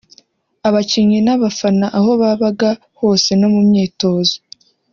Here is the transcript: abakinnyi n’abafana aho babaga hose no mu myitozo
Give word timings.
abakinnyi 0.67 1.19
n’abafana 1.23 1.85
aho 1.97 2.11
babaga 2.21 2.69
hose 2.99 3.29
no 3.39 3.47
mu 3.53 3.61
myitozo 3.69 4.35